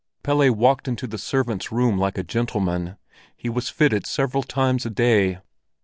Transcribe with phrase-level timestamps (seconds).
[0.23, 2.97] Pelle walked into the servants' room like a gentleman;
[3.37, 5.37] he was fitted several times a day.